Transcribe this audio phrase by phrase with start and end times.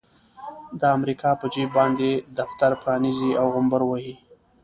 [0.79, 2.09] د امريکا په جيب باندې
[2.39, 4.15] دفتر پرانيزي او غومبر وهي.